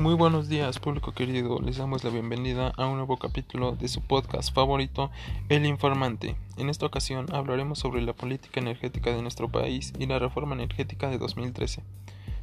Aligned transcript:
Muy 0.00 0.14
buenos 0.14 0.48
días, 0.48 0.78
público 0.78 1.12
querido. 1.12 1.60
Les 1.60 1.76
damos 1.76 2.02
la 2.02 2.10
bienvenida 2.10 2.72
a 2.76 2.86
un 2.86 2.96
nuevo 2.96 3.18
capítulo 3.18 3.72
de 3.72 3.88
su 3.88 4.00
podcast 4.00 4.52
favorito, 4.52 5.10
El 5.48 5.66
Informante. 5.66 6.34
En 6.56 6.70
esta 6.70 6.86
ocasión 6.86 7.26
hablaremos 7.32 7.78
sobre 7.78 8.00
la 8.00 8.14
política 8.14 8.58
energética 8.58 9.14
de 9.14 9.22
nuestro 9.22 9.50
país 9.50 9.92
y 9.98 10.06
la 10.06 10.18
reforma 10.18 10.54
energética 10.54 11.08
de 11.08 11.18
2013. 11.18 11.82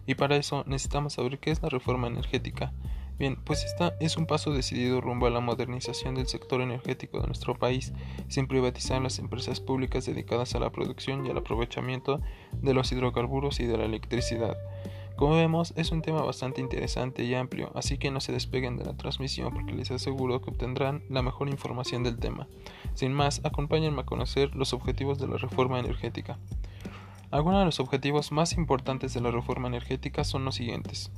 Y 0.05 0.15
para 0.15 0.37
eso 0.37 0.63
necesitamos 0.67 1.13
saber 1.13 1.39
qué 1.39 1.51
es 1.51 1.61
la 1.61 1.69
reforma 1.69 2.07
energética. 2.07 2.71
Bien, 3.17 3.35
pues 3.35 3.65
esta 3.65 3.95
es 3.99 4.15
un 4.15 4.27
paso 4.27 4.53
decidido 4.53 5.01
rumbo 5.01 5.27
a 5.27 5.29
la 5.29 5.41
modernización 5.41 6.15
del 6.15 6.27
sector 6.27 6.61
energético 6.61 7.19
de 7.19 7.27
nuestro 7.27 7.55
país, 7.55 7.91
sin 8.29 8.47
privatizar 8.47 9.01
las 9.01 9.19
empresas 9.19 9.59
públicas 9.59 10.05
dedicadas 10.05 10.55
a 10.55 10.59
la 10.59 10.69
producción 10.69 11.25
y 11.25 11.29
al 11.29 11.37
aprovechamiento 11.37 12.21
de 12.53 12.73
los 12.73 12.91
hidrocarburos 12.93 13.59
y 13.59 13.65
de 13.65 13.77
la 13.77 13.83
electricidad. 13.83 14.55
Como 15.19 15.35
vemos, 15.35 15.73
es 15.75 15.91
un 15.91 16.01
tema 16.01 16.21
bastante 16.21 16.61
interesante 16.61 17.25
y 17.25 17.35
amplio, 17.35 17.73
así 17.75 17.97
que 17.97 18.09
no 18.09 18.21
se 18.21 18.31
despeguen 18.31 18.77
de 18.77 18.85
la 18.85 18.95
transmisión 18.95 19.53
porque 19.53 19.73
les 19.73 19.91
aseguro 19.91 20.39
que 20.39 20.49
obtendrán 20.49 21.03
la 21.09 21.21
mejor 21.21 21.49
información 21.49 22.03
del 22.03 22.17
tema. 22.17 22.47
Sin 22.93 23.11
más, 23.11 23.41
acompáñenme 23.43 23.99
a 23.99 24.05
conocer 24.05 24.55
los 24.55 24.71
objetivos 24.71 25.19
de 25.19 25.27
la 25.27 25.35
reforma 25.35 25.77
energética. 25.77 26.39
Algunos 27.31 27.59
de 27.59 27.65
los 27.65 27.81
objetivos 27.81 28.31
más 28.31 28.53
importantes 28.53 29.13
de 29.13 29.19
la 29.19 29.29
reforma 29.29 29.67
energética 29.67 30.23
son 30.23 30.45
los 30.45 30.55
siguientes. 30.55 31.11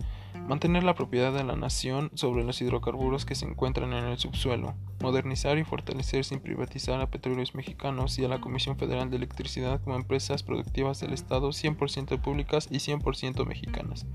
Mantener 0.48 0.84
la 0.84 0.96
propiedad 0.96 1.32
de 1.32 1.44
la 1.44 1.56
nación 1.56 2.12
sobre 2.16 2.44
los 2.44 2.62
hidrocarburos 2.62 3.26
que 3.26 3.36
se 3.36 3.46
encuentran 3.46 3.94
en 3.94 4.06
el 4.06 4.18
subsuelo. 4.18 4.74
Modernizar 5.02 5.58
y 5.58 5.64
fortalecer 5.64 6.26
sin 6.26 6.40
privatizar 6.40 7.00
a 7.00 7.10
petróleos 7.10 7.56
mexicanos 7.56 8.20
y 8.20 8.26
a 8.26 8.28
la 8.28 8.42
Comisión 8.42 8.78
Federal 8.78 9.10
de 9.10 9.18
Electricidad 9.18 9.82
como 9.82 9.96
empresas 9.96 10.44
productivas 10.44 11.00
del 11.00 11.14
Estado 11.14 11.50
100% 11.50 12.20
públicas 12.22 12.68
y 12.70 12.78
100% 12.78 13.46
mexicanas. 13.46 14.06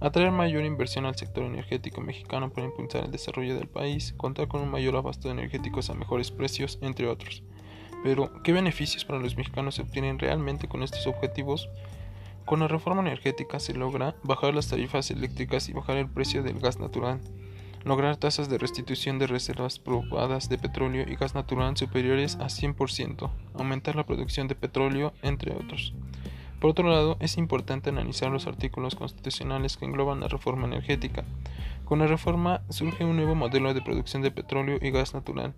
Atraer 0.00 0.30
mayor 0.30 0.64
inversión 0.64 1.06
al 1.06 1.16
sector 1.16 1.44
energético 1.44 2.00
mexicano 2.00 2.50
para 2.50 2.66
impulsar 2.66 3.04
el 3.04 3.12
desarrollo 3.12 3.56
del 3.56 3.68
país, 3.68 4.14
contar 4.16 4.48
con 4.48 4.60
un 4.60 4.70
mayor 4.70 4.96
abasto 4.96 5.28
de 5.28 5.34
energéticos 5.34 5.90
a 5.90 5.94
mejores 5.94 6.30
precios, 6.30 6.78
entre 6.82 7.08
otros. 7.08 7.42
Pero, 8.04 8.30
¿qué 8.42 8.52
beneficios 8.52 9.04
para 9.04 9.18
los 9.18 9.36
mexicanos 9.36 9.74
se 9.74 9.82
obtienen 9.82 10.18
realmente 10.18 10.68
con 10.68 10.82
estos 10.82 11.06
objetivos? 11.06 11.68
Con 12.46 12.60
la 12.60 12.68
reforma 12.68 13.02
energética 13.02 13.58
se 13.58 13.74
logra 13.74 14.14
bajar 14.22 14.54
las 14.54 14.68
tarifas 14.68 15.10
eléctricas 15.10 15.68
y 15.68 15.72
bajar 15.72 15.96
el 15.96 16.08
precio 16.08 16.44
del 16.44 16.60
gas 16.60 16.78
natural, 16.78 17.20
lograr 17.84 18.18
tasas 18.18 18.48
de 18.48 18.56
restitución 18.56 19.18
de 19.18 19.26
reservas 19.26 19.80
probadas 19.80 20.48
de 20.48 20.56
petróleo 20.56 21.04
y 21.08 21.16
gas 21.16 21.34
natural 21.34 21.76
superiores 21.76 22.36
a 22.36 22.44
100%, 22.44 23.30
aumentar 23.54 23.96
la 23.96 24.06
producción 24.06 24.46
de 24.46 24.54
petróleo, 24.54 25.12
entre 25.22 25.56
otros. 25.56 25.92
Por 26.60 26.70
otro 26.70 26.88
lado, 26.88 27.16
es 27.18 27.36
importante 27.36 27.90
analizar 27.90 28.30
los 28.30 28.46
artículos 28.46 28.94
constitucionales 28.94 29.76
que 29.76 29.84
engloban 29.84 30.20
la 30.20 30.28
reforma 30.28 30.68
energética. 30.68 31.24
Con 31.84 31.98
la 31.98 32.06
reforma 32.06 32.62
surge 32.68 33.04
un 33.04 33.16
nuevo 33.16 33.34
modelo 33.34 33.74
de 33.74 33.82
producción 33.82 34.22
de 34.22 34.30
petróleo 34.30 34.78
y 34.80 34.92
gas 34.92 35.14
natural. 35.14 35.52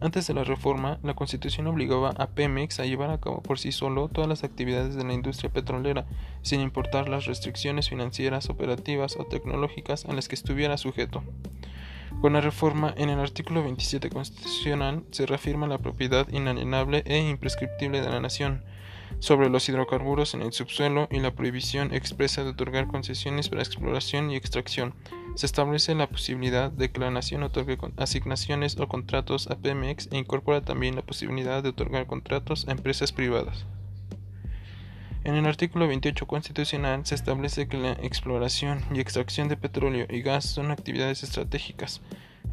Antes 0.00 0.26
de 0.26 0.34
la 0.34 0.42
reforma, 0.42 0.98
la 1.02 1.14
Constitución 1.14 1.66
obligaba 1.68 2.10
a 2.10 2.26
Pemex 2.26 2.80
a 2.80 2.86
llevar 2.86 3.10
a 3.10 3.20
cabo 3.20 3.40
por 3.40 3.58
sí 3.58 3.70
solo 3.70 4.08
todas 4.08 4.28
las 4.28 4.42
actividades 4.42 4.96
de 4.96 5.04
la 5.04 5.12
industria 5.12 5.52
petrolera, 5.52 6.06
sin 6.42 6.60
importar 6.60 7.08
las 7.08 7.26
restricciones 7.26 7.88
financieras, 7.88 8.50
operativas 8.50 9.16
o 9.16 9.24
tecnológicas 9.24 10.04
a 10.06 10.12
las 10.12 10.28
que 10.28 10.34
estuviera 10.34 10.76
sujeto. 10.76 11.22
Con 12.20 12.34
la 12.34 12.40
reforma, 12.40 12.94
en 12.96 13.10
el 13.10 13.18
artículo 13.18 13.62
27 13.62 14.10
constitucional 14.10 15.02
se 15.10 15.26
reafirma 15.26 15.66
la 15.66 15.78
propiedad 15.78 16.28
inalienable 16.30 17.02
e 17.06 17.18
imprescriptible 17.18 18.00
de 18.00 18.10
la 18.10 18.20
nación, 18.20 18.62
sobre 19.22 19.48
los 19.48 19.68
hidrocarburos 19.68 20.34
en 20.34 20.42
el 20.42 20.52
subsuelo 20.52 21.06
y 21.08 21.20
la 21.20 21.32
prohibición 21.32 21.94
expresa 21.94 22.42
de 22.42 22.50
otorgar 22.50 22.88
concesiones 22.88 23.48
para 23.48 23.62
exploración 23.62 24.32
y 24.32 24.36
extracción. 24.36 24.94
Se 25.36 25.46
establece 25.46 25.94
la 25.94 26.08
posibilidad 26.08 26.72
de 26.72 26.90
que 26.90 26.98
la 26.98 27.12
nación 27.12 27.44
otorgue 27.44 27.78
asignaciones 27.98 28.76
o 28.80 28.88
contratos 28.88 29.48
a 29.48 29.56
Pemex 29.56 30.08
e 30.10 30.18
incorpora 30.18 30.62
también 30.62 30.96
la 30.96 31.02
posibilidad 31.02 31.62
de 31.62 31.68
otorgar 31.68 32.08
contratos 32.08 32.66
a 32.66 32.72
empresas 32.72 33.12
privadas. 33.12 33.64
En 35.22 35.36
el 35.36 35.46
artículo 35.46 35.86
28 35.86 36.26
constitucional 36.26 37.06
se 37.06 37.14
establece 37.14 37.68
que 37.68 37.76
la 37.76 37.92
exploración 37.92 38.84
y 38.92 38.98
extracción 38.98 39.46
de 39.46 39.56
petróleo 39.56 40.04
y 40.10 40.22
gas 40.22 40.46
son 40.46 40.72
actividades 40.72 41.22
estratégicas 41.22 42.00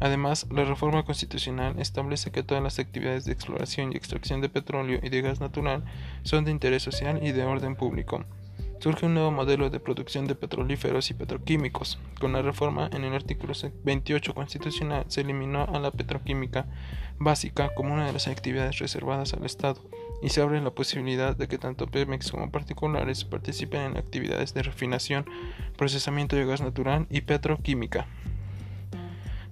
Además, 0.00 0.46
la 0.50 0.64
reforma 0.64 1.04
constitucional 1.04 1.78
establece 1.78 2.30
que 2.30 2.42
todas 2.42 2.62
las 2.62 2.78
actividades 2.78 3.26
de 3.26 3.32
exploración 3.32 3.92
y 3.92 3.96
extracción 3.96 4.40
de 4.40 4.48
petróleo 4.48 4.98
y 5.02 5.10
de 5.10 5.20
gas 5.20 5.40
natural 5.40 5.84
son 6.22 6.44
de 6.44 6.50
interés 6.50 6.82
social 6.82 7.20
y 7.22 7.32
de 7.32 7.44
orden 7.44 7.76
público. 7.76 8.24
Surge 8.80 9.04
un 9.04 9.12
nuevo 9.12 9.30
modelo 9.30 9.68
de 9.68 9.78
producción 9.78 10.26
de 10.26 10.34
petrolíferos 10.34 11.10
y 11.10 11.14
petroquímicos. 11.14 11.98
Con 12.18 12.32
la 12.32 12.40
reforma 12.40 12.88
en 12.94 13.04
el 13.04 13.12
artículo 13.12 13.52
28 13.84 14.34
constitucional 14.34 15.04
se 15.08 15.20
eliminó 15.20 15.64
a 15.64 15.78
la 15.78 15.90
petroquímica 15.90 16.64
básica 17.18 17.74
como 17.74 17.92
una 17.92 18.06
de 18.06 18.14
las 18.14 18.26
actividades 18.26 18.78
reservadas 18.78 19.34
al 19.34 19.44
Estado 19.44 19.82
y 20.22 20.30
se 20.30 20.40
abre 20.40 20.62
la 20.62 20.70
posibilidad 20.70 21.36
de 21.36 21.46
que 21.46 21.58
tanto 21.58 21.88
Pemex 21.88 22.30
como 22.30 22.50
particulares 22.50 23.24
participen 23.24 23.82
en 23.82 23.96
actividades 23.98 24.54
de 24.54 24.62
refinación, 24.62 25.26
procesamiento 25.76 26.36
de 26.36 26.46
gas 26.46 26.62
natural 26.62 27.06
y 27.10 27.20
petroquímica. 27.20 28.06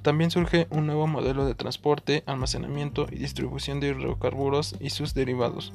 También 0.03 0.31
surge 0.31 0.69
un 0.71 0.87
nuevo 0.87 1.07
modelo 1.07 1.45
de 1.45 1.55
transporte, 1.55 2.23
almacenamiento 2.27 3.07
y 3.11 3.17
distribución 3.17 3.81
de 3.81 3.89
hidrocarburos 3.89 4.77
y 4.81 4.91
sus 4.91 5.13
derivados. 5.13 5.73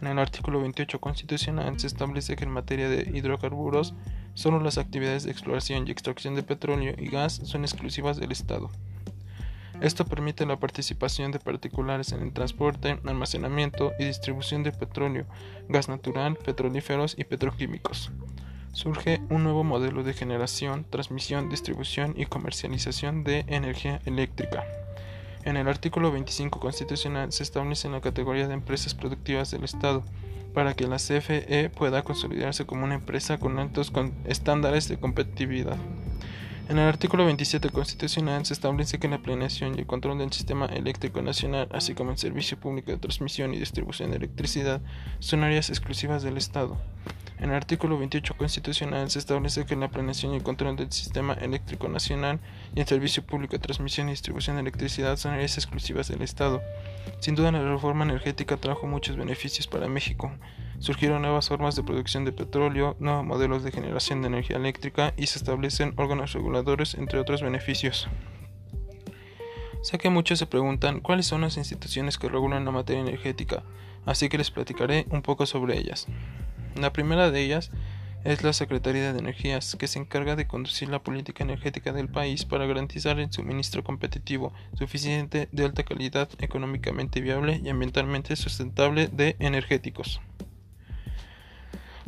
En 0.00 0.08
el 0.08 0.18
artículo 0.18 0.60
28 0.60 1.00
constitucional 1.00 1.78
se 1.80 1.86
establece 1.86 2.36
que 2.36 2.44
en 2.44 2.50
materia 2.50 2.88
de 2.88 3.10
hidrocarburos, 3.14 3.94
solo 4.34 4.60
las 4.60 4.76
actividades 4.76 5.24
de 5.24 5.30
exploración 5.30 5.88
y 5.88 5.92
extracción 5.92 6.34
de 6.34 6.42
petróleo 6.42 6.94
y 6.98 7.08
gas 7.08 7.40
son 7.44 7.64
exclusivas 7.64 8.18
del 8.18 8.32
Estado. 8.32 8.70
Esto 9.80 10.04
permite 10.04 10.46
la 10.46 10.58
participación 10.58 11.32
de 11.32 11.38
particulares 11.38 12.12
en 12.12 12.22
el 12.22 12.32
transporte, 12.32 13.00
almacenamiento 13.06 13.92
y 13.98 14.04
distribución 14.04 14.62
de 14.62 14.72
petróleo, 14.72 15.26
gas 15.68 15.88
natural, 15.88 16.36
petrolíferos 16.36 17.14
y 17.18 17.24
petroquímicos 17.24 18.12
surge 18.74 19.22
un 19.30 19.44
nuevo 19.44 19.64
modelo 19.64 20.02
de 20.02 20.12
generación, 20.12 20.84
transmisión, 20.90 21.48
distribución 21.48 22.14
y 22.16 22.26
comercialización 22.26 23.24
de 23.24 23.44
energía 23.46 24.00
eléctrica. 24.04 24.64
En 25.44 25.56
el 25.56 25.68
artículo 25.68 26.10
25 26.10 26.60
constitucional 26.60 27.32
se 27.32 27.42
establece 27.42 27.88
la 27.88 28.00
categoría 28.00 28.48
de 28.48 28.54
empresas 28.54 28.94
productivas 28.94 29.50
del 29.50 29.64
Estado 29.64 30.02
para 30.52 30.74
que 30.74 30.86
la 30.86 30.96
CFE 30.96 31.70
pueda 31.70 32.02
consolidarse 32.02 32.66
como 32.66 32.84
una 32.84 32.94
empresa 32.94 33.38
con 33.38 33.58
altos 33.58 33.92
estándares 34.24 34.88
de 34.88 34.98
competitividad. 34.98 35.76
En 36.68 36.78
el 36.78 36.88
artículo 36.88 37.26
27 37.26 37.68
constitucional 37.68 38.46
se 38.46 38.54
establece 38.54 38.98
que 38.98 39.08
la 39.08 39.18
planeación 39.18 39.74
y 39.74 39.80
el 39.80 39.86
control 39.86 40.16
del 40.16 40.32
sistema 40.32 40.64
eléctrico 40.66 41.20
nacional, 41.20 41.68
así 41.72 41.94
como 41.94 42.10
el 42.10 42.18
servicio 42.18 42.58
público 42.58 42.90
de 42.90 42.96
transmisión 42.96 43.52
y 43.52 43.58
distribución 43.58 44.10
de 44.10 44.16
electricidad, 44.16 44.80
son 45.18 45.44
áreas 45.44 45.68
exclusivas 45.68 46.22
del 46.22 46.38
Estado. 46.38 46.78
En 47.38 47.50
el 47.50 47.56
artículo 47.56 47.98
28 47.98 48.36
constitucional 48.36 49.10
se 49.10 49.18
establece 49.18 49.66
que 49.66 49.74
la 49.74 49.90
planeación 49.90 50.32
y 50.32 50.36
el 50.36 50.42
control 50.42 50.76
del 50.76 50.92
sistema 50.92 51.34
eléctrico 51.34 51.88
nacional 51.88 52.38
y 52.74 52.80
el 52.80 52.86
servicio 52.86 53.24
público 53.24 53.52
de 53.52 53.58
transmisión 53.58 54.08
y 54.08 54.12
distribución 54.12 54.56
de 54.56 54.62
electricidad 54.62 55.16
son 55.16 55.32
áreas 55.32 55.58
exclusivas 55.58 56.08
del 56.08 56.22
Estado. 56.22 56.62
Sin 57.18 57.34
duda 57.34 57.50
la 57.50 57.62
reforma 57.62 58.04
energética 58.04 58.56
trajo 58.56 58.86
muchos 58.86 59.16
beneficios 59.16 59.66
para 59.66 59.88
México. 59.88 60.30
Surgieron 60.78 61.22
nuevas 61.22 61.48
formas 61.48 61.74
de 61.74 61.82
producción 61.82 62.24
de 62.24 62.32
petróleo, 62.32 62.96
nuevos 63.00 63.24
modelos 63.24 63.64
de 63.64 63.72
generación 63.72 64.22
de 64.22 64.28
energía 64.28 64.56
eléctrica 64.56 65.12
y 65.16 65.26
se 65.26 65.38
establecen 65.38 65.92
órganos 65.96 66.32
reguladores, 66.32 66.94
entre 66.94 67.18
otros 67.18 67.42
beneficios. 67.42 68.08
Sé 69.82 69.98
que 69.98 70.08
muchos 70.08 70.38
se 70.38 70.46
preguntan 70.46 71.00
cuáles 71.00 71.26
son 71.26 71.42
las 71.42 71.56
instituciones 71.56 72.16
que 72.16 72.28
regulan 72.28 72.64
la 72.64 72.70
materia 72.70 73.02
energética, 73.02 73.64
así 74.06 74.28
que 74.28 74.38
les 74.38 74.50
platicaré 74.50 75.04
un 75.10 75.20
poco 75.20 75.46
sobre 75.46 75.76
ellas. 75.76 76.06
La 76.74 76.92
primera 76.92 77.30
de 77.30 77.40
ellas 77.40 77.70
es 78.24 78.42
la 78.42 78.52
Secretaría 78.52 79.12
de 79.12 79.18
Energías, 79.18 79.76
que 79.78 79.86
se 79.86 79.98
encarga 79.98 80.34
de 80.34 80.46
conducir 80.46 80.88
la 80.88 81.02
política 81.02 81.44
energética 81.44 81.92
del 81.92 82.08
país 82.08 82.44
para 82.44 82.66
garantizar 82.66 83.20
el 83.20 83.30
suministro 83.30 83.84
competitivo, 83.84 84.52
suficiente, 84.76 85.48
de 85.52 85.64
alta 85.64 85.84
calidad, 85.84 86.28
económicamente 86.38 87.20
viable 87.20 87.60
y 87.62 87.68
ambientalmente 87.68 88.34
sustentable 88.34 89.08
de 89.08 89.36
energéticos. 89.38 90.20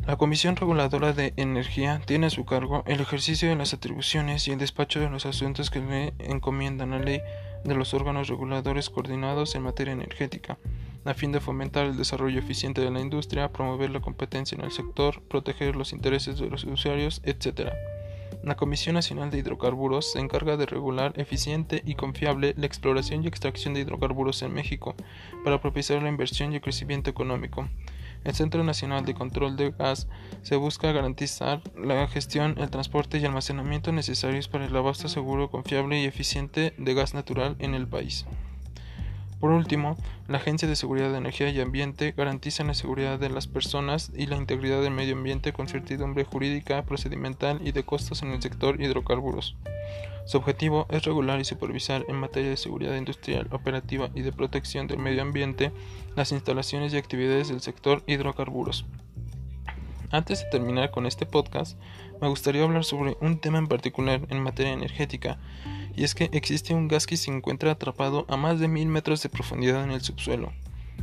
La 0.07 0.17
Comisión 0.17 0.57
Reguladora 0.57 1.13
de 1.13 1.33
Energía 1.37 2.01
tiene 2.07 2.27
a 2.27 2.31
su 2.31 2.45
cargo 2.45 2.83
el 2.87 3.01
ejercicio 3.01 3.49
de 3.49 3.57
las 3.57 3.75
atribuciones 3.75 4.49
y 4.49 4.53
el 4.53 4.59
despacho 4.59 5.01
de 5.01 5.11
los 5.11 5.27
asuntos 5.27 5.69
que 5.69 5.81
le 5.81 6.15
encomiendan 6.19 6.91
la 6.91 6.99
ley 6.99 7.21
de 7.65 7.75
los 7.75 7.93
órganos 7.93 8.29
reguladores 8.29 8.89
coordinados 8.89 9.55
en 9.55 9.63
materia 9.63 9.93
energética 9.93 10.59
a 11.09 11.15
fin 11.15 11.33
de 11.33 11.41
fomentar 11.41 11.87
el 11.87 11.97
desarrollo 11.97 12.39
eficiente 12.39 12.81
de 12.81 12.91
la 12.91 13.01
industria, 13.01 13.53
promover 13.53 13.91
la 13.91 14.01
competencia 14.01 14.57
en 14.57 14.65
el 14.65 14.73
sector, 14.73 15.23
proteger 15.23 15.77
los 15.77 15.93
intereses 15.93 16.39
de 16.39 16.51
los 16.51 16.65
usuarios, 16.65 17.21
etc. 17.25 17.73
La 18.43 18.57
Comisión 18.57 18.95
Nacional 18.95 19.31
de 19.31 19.39
Hidrocarburos 19.39 20.13
se 20.13 20.21
encarga 20.21 20.57
de 20.57 20.67
regular 20.67 21.13
eficiente 21.17 21.83
y 21.85 21.95
confiable 21.95 22.55
la 22.57 22.67
exploración 22.67 23.25
y 23.25 23.27
extracción 23.27 23.75
de 23.75 23.81
hidrocarburos 23.81 24.43
en 24.43 24.55
México 24.55 24.95
para 25.45 25.61
propiciar 25.61 26.03
la 26.03 26.09
inversión 26.09 26.53
y 26.53 26.57
el 26.57 26.61
crecimiento 26.61 27.11
económico. 27.11 27.69
el 28.25 28.35
Centro 28.35 28.65
Nacional 28.65 29.05
de 29.05 29.15
Control 29.15 29.57
de 29.57 29.71
Gas 29.71 30.09
se 30.43 30.57
busca 30.57 30.93
garantizar 30.93 31.63
la 31.77 32.07
gestión, 32.09 32.57
el 32.59 32.71
transporte 32.71 33.19
y 33.19 33.25
almacenamiento 33.25 33.93
necesarios 33.93 34.49
para 34.49 34.67
el 34.67 34.77
abasto 34.77 35.09
seguro, 35.09 35.51
confiable 35.51 36.01
y 36.01 36.05
eficiente 36.05 36.75
de 36.77 36.95
gas 36.95 37.15
natural 37.15 37.57
en 37.59 37.75
el 37.75 37.87
país. 37.87 38.27
Por 39.41 39.51
último, 39.51 39.97
la 40.29 40.39
Agencia 40.39 40.67
de 40.67 40.77
Seguridad 40.77 41.11
de 41.11 41.19
Energía 41.19 41.51
y 41.51 41.61
Ambiente 41.61 42.15
garantiza 42.17 42.65
la 42.65 42.75
seguridad 42.75 43.19
de 43.19 43.29
las 43.29 43.47
personas 43.47 44.11
y 44.17 44.27
la 44.27 44.37
integridad 44.37 44.81
del 44.81 44.93
medio 44.93 45.15
ambiente 45.15 45.53
con 45.53 45.69
certidumbre 45.69 46.25
jurídica, 46.25 46.83
procedimental 46.85 47.61
y 47.63 47.73
de 47.73 47.85
costos 47.85 48.23
en 48.23 48.31
el 48.31 48.41
sector 48.41 48.81
hidrocarburos. 48.81 49.57
Su 50.25 50.39
objetivo 50.39 50.87
es 50.91 51.05
regular 51.05 51.39
y 51.39 51.45
supervisar 51.45 52.05
en 52.09 52.17
materia 52.17 52.51
de 52.51 52.57
seguridad 52.57 52.97
industrial, 52.97 53.47
operativa 53.53 54.11
y 54.15 54.23
de 54.23 54.33
protección 54.33 54.87
del 54.89 54.99
medio 54.99 55.23
ambiente 55.23 55.71
las 56.17 56.33
instalaciones 56.33 56.93
y 56.93 56.97
actividades 56.97 57.49
del 57.49 57.61
sector 57.61 58.03
hidrocarburos. 58.07 58.87
Antes 60.11 60.41
de 60.45 60.51
terminar 60.51 60.91
con 60.91 61.07
este 61.07 61.27
podcast, 61.27 61.77
me 62.21 62.29
gustaría 62.29 62.63
hablar 62.63 62.85
sobre 62.85 63.17
un 63.21 63.41
tema 63.41 63.59
en 63.59 63.67
particular 63.67 64.21
en 64.29 64.43
materia 64.43 64.73
energética, 64.73 65.39
y 65.97 66.05
es 66.05 66.15
que 66.15 66.31
existe 66.33 66.75
un 66.75 66.89
gas 66.89 67.07
que 67.07 67.17
se 67.17 67.31
encuentra 67.31 67.73
atrapado 67.73 68.25
a 68.29 68.37
más 68.37 68.61
de 68.61 68.69
mil 68.69 68.87
metros 68.87 69.23
de 69.23 69.29
profundidad 69.29 69.83
en 69.83 69.91
el 69.91 70.03
subsuelo. 70.03 70.53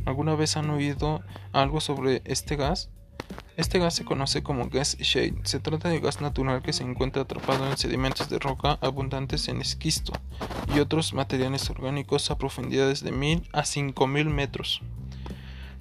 ¿Alguna 0.06 0.34
vez 0.34 0.56
han 0.56 0.70
oído 0.70 1.22
algo 1.52 1.80
sobre 1.80 2.22
este 2.24 2.56
gas? 2.56 2.90
Este 3.56 3.78
gas 3.78 3.94
se 3.94 4.04
conoce 4.04 4.42
como 4.42 4.68
gas 4.68 4.96
shade. 4.98 5.34
Se 5.44 5.60
trata 5.60 5.88
de 5.88 6.00
gas 6.00 6.20
natural 6.20 6.62
que 6.62 6.72
se 6.72 6.82
encuentra 6.82 7.22
atrapado 7.22 7.68
en 7.70 7.76
sedimentos 7.76 8.28
de 8.28 8.38
roca 8.38 8.78
abundantes 8.80 9.48
en 9.48 9.60
esquisto 9.60 10.12
y 10.74 10.80
otros 10.80 11.12
materiales 11.12 11.68
orgánicos 11.70 12.30
a 12.30 12.38
profundidades 12.38 13.04
de 13.04 13.12
1000 13.12 13.48
a 13.52 13.64
5000 13.64 14.28
metros. 14.28 14.82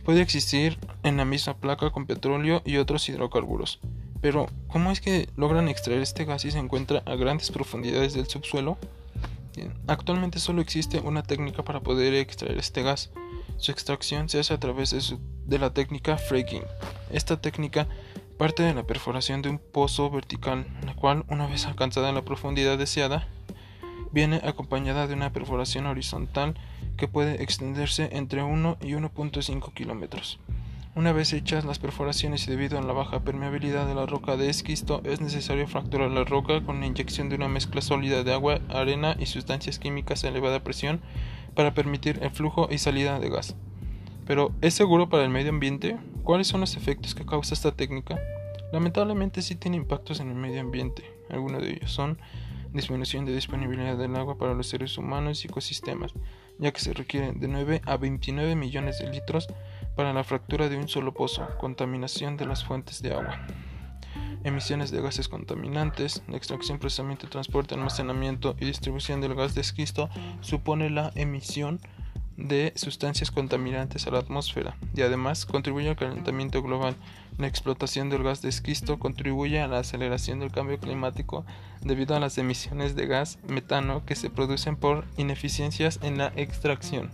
Puede 0.04 0.22
existir 0.22 0.78
en 1.04 1.18
la 1.18 1.26
misma 1.26 1.56
placa 1.56 1.92
con 1.92 2.06
petróleo 2.06 2.62
y 2.66 2.78
otros 2.78 3.08
hidrocarburos. 3.10 3.80
Pero, 4.22 4.48
¿cómo 4.68 4.92
es 4.92 5.02
que 5.02 5.28
logran 5.36 5.68
extraer 5.68 6.02
este 6.02 6.26
gas 6.26 6.46
y 6.46 6.52
se 6.52 6.60
encuentra 6.60 7.04
a 7.06 7.16
grandes 7.16 7.52
profundidades 7.52 8.14
del 8.14 8.28
subsuelo? 8.28 8.78
Actualmente 9.88 10.40
solo 10.40 10.62
existe 10.62 11.00
una 11.00 11.24
técnica 11.24 11.64
para 11.64 11.82
poder 11.82 12.14
extraer 12.14 12.58
este 12.58 12.84
gas. 12.84 13.12
Su 13.58 13.72
extracción 13.72 14.30
se 14.30 14.40
hace 14.40 14.54
a 14.54 14.60
través 14.60 14.92
de, 15.46 15.60
la 15.60 15.74
técnica 15.74 16.18
fracking. 16.18 16.64
Esta 17.12 17.40
técnica 17.40 17.88
parte 18.38 18.64
de 18.64 18.74
la 18.74 18.84
perforación 18.84 19.42
de 19.42 19.50
un 19.50 19.60
pozo 19.60 20.10
vertical, 20.10 20.66
la 20.86 20.96
cual, 20.96 21.24
una 21.28 21.48
vez 21.48 21.66
alcanzada 21.66 22.12
la 22.12 22.24
profundidad 22.24 22.78
deseada, 22.78 23.28
viene 24.12 24.42
acompañada 24.44 25.08
de 25.08 25.14
una 25.14 25.32
perforación 25.32 25.86
horizontal 25.86 26.56
que 26.98 27.08
puede 27.08 27.44
extenderse 27.44 28.10
entre 28.14 28.44
1 28.44 28.78
y 28.82 28.92
1.5 28.94 29.74
kilómetros. 29.74 30.40
Una 30.96 31.12
vez 31.12 31.34
hechas 31.34 31.66
las 31.66 31.80
perforaciones 31.80 32.48
y 32.48 32.52
debido 32.52 32.78
a 32.78 32.84
la 32.84 32.94
baja 32.94 33.22
permeabilidad 33.22 33.88
de 33.88 33.96
la 33.96 34.06
roca 34.06 34.38
de 34.38 34.48
esquisto, 34.48 35.02
es 35.04 35.22
necesario 35.22 35.68
fracturar 35.68 36.12
la 36.12 36.24
roca 36.24 36.64
con 36.64 36.82
la 36.82 36.86
inyección 36.86 37.30
de 37.30 37.36
una 37.36 37.48
mezcla 37.48 37.82
sólida 37.82 38.24
de 38.24 38.32
agua, 38.32 38.60
arena 38.70 39.16
y 39.20 39.26
sustancias 39.26 39.80
químicas 39.80 40.24
a 40.24 40.28
elevada 40.28 40.64
presión 40.64 41.02
para 41.56 41.74
permitir 41.74 42.20
el 42.22 42.30
flujo 42.30 42.68
y 42.70 42.78
salida 42.78 43.20
de 43.20 43.32
gas. 43.32 43.56
Pero, 44.28 44.52
¿es 44.62 44.76
seguro 44.76 45.10
para 45.10 45.24
el 45.24 45.32
medio 45.32 45.50
ambiente? 45.50 45.98
¿Cuáles 46.22 46.46
son 46.46 46.62
los 46.62 46.78
efectos 46.78 47.16
que 47.16 47.26
causa 47.26 47.56
esta 47.56 47.72
técnica? 47.72 48.20
Lamentablemente 48.72 49.42
sí 49.42 49.56
tiene 49.56 49.78
impactos 49.78 50.20
en 50.20 50.30
el 50.30 50.36
medio 50.36 50.62
ambiente. 50.62 51.04
Algunos 51.32 51.64
de 51.64 51.72
ellos 51.72 51.92
son 51.92 52.20
disminución 52.72 53.26
de 53.26 53.34
disponibilidad 53.34 53.98
del 53.98 54.16
agua 54.16 54.38
para 54.38 54.54
los 54.54 54.68
seres 54.68 54.96
humanos 55.00 55.44
y 55.44 55.48
ecosistemas, 55.48 56.14
ya 56.60 56.72
que 56.72 56.82
se 56.82 56.94
requieren 56.94 57.40
de 57.40 57.48
9 57.48 57.82
a 57.84 57.98
29 57.98 58.56
millones 58.56 59.00
de 59.00 59.10
litros 59.10 59.48
para 59.96 60.14
la 60.14 60.24
fractura 60.24 60.70
de 60.70 60.78
un 60.78 60.88
solo 60.88 61.14
pozo, 61.14 61.48
contaminación 61.60 62.38
de 62.38 62.46
las 62.46 62.64
fuentes 62.64 63.02
de 63.02 63.14
agua, 63.14 63.46
emisiones 64.44 64.92
de 64.92 65.02
gases 65.02 65.28
contaminantes, 65.28 66.24
la 66.28 66.38
extracción, 66.38 66.80
procesamiento, 66.80 67.28
transporte, 67.28 67.76
almacenamiento 67.76 68.56
y 68.60 68.66
distribución 68.66 69.22
del 69.22 69.36
gas 69.36 69.56
de 69.56 69.62
esquisto 69.62 70.10
supone 70.42 70.90
la 70.90 71.12
emisión 71.16 71.80
de 72.38 72.74
sustancias 72.76 73.32
contaminantes 73.32 74.08
a 74.08 74.12
la 74.12 74.20
atmósfera 74.20 74.76
y 74.96 75.02
además 75.02 75.46
contribuye 75.46 75.90
al 75.90 75.96
calentamiento 75.96 76.62
global. 76.62 76.96
La 77.38 77.48
explotación 77.48 78.10
del 78.10 78.24
gas 78.24 78.42
de 78.42 78.50
esquisto 78.50 79.00
contribuye 79.00 79.62
a 79.62 79.68
la 79.68 79.80
aceleración 79.80 80.40
del 80.40 80.52
cambio 80.52 80.80
climático 80.80 81.46
debido 81.82 82.16
a 82.16 82.20
las 82.20 82.38
emisiones 82.38 82.96
de 82.96 83.08
gas 83.08 83.40
metano 83.48 84.06
que 84.06 84.16
se 84.16 84.30
producen 84.30 84.76
por 84.76 85.06
ineficiencias 85.18 86.00
en 86.02 86.18
la 86.18 86.34
extracción. 86.36 87.10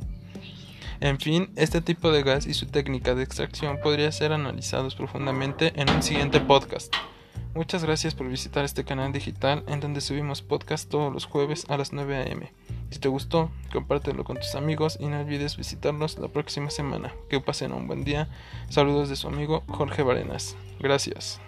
En 1.02 1.18
fin, 1.18 1.50
este 1.56 1.82
tipo 1.82 2.12
de 2.12 2.24
gas 2.24 2.46
y 2.46 2.54
su 2.54 2.66
técnica 2.66 3.16
de 3.16 3.24
extracción 3.24 3.80
podría 3.82 4.12
ser 4.12 4.34
analizados 4.34 4.96
profundamente 4.96 5.72
en 5.76 5.90
un 5.90 6.04
siguiente 6.04 6.42
podcast. 6.42 6.94
Muchas 7.56 7.84
gracias 7.84 8.14
por 8.16 8.28
visitar 8.28 8.66
este 8.66 8.84
canal 8.84 9.12
digital 9.12 9.64
en 9.68 9.80
donde 9.80 10.02
subimos 10.02 10.42
podcast 10.42 10.90
todos 10.90 11.12
los 11.12 11.26
jueves 11.26 11.66
a 11.70 11.78
las 11.78 11.94
9 11.94 12.32
am. 12.32 12.42
Si 12.92 13.00
te 13.00 13.08
gustó, 13.08 13.50
compártelo 13.72 14.24
con 14.24 14.38
tus 14.38 14.56
amigos 14.56 14.98
y 15.00 15.08
no 15.08 15.20
olvides 15.20 15.58
visitarnos 15.58 16.20
la 16.20 16.28
próxima 16.28 16.70
semana. 16.70 17.14
Que 17.30 17.40
pasen 17.40 17.72
un 17.72 17.88
buen 17.88 18.04
día. 18.04 18.28
Saludos 18.70 19.10
de 19.10 19.16
su 19.16 19.28
amigo 19.28 19.64
Jorge 19.68 20.04
Barenas. 20.04 20.56
Gracias. 20.80 21.40